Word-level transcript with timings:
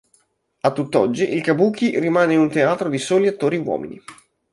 A 0.61 0.71
tutt'oggi 0.73 1.31
il 1.31 1.41
Kabuki 1.43 1.99
rimane 1.99 2.35
un 2.35 2.49
teatro 2.49 2.89
di 2.89 2.97
soli 2.97 3.27
attori 3.27 3.57
uomini. 3.57 4.01